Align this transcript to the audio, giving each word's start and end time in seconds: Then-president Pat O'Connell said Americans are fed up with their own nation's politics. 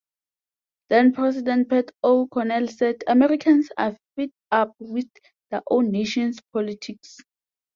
Then-president 0.89 1.69
Pat 1.69 1.91
O'Connell 2.03 2.67
said 2.69 3.03
Americans 3.05 3.69
are 3.77 3.95
fed 4.15 4.31
up 4.49 4.73
with 4.79 5.05
their 5.51 5.61
own 5.69 5.91
nation's 5.91 6.39
politics. 6.51 7.19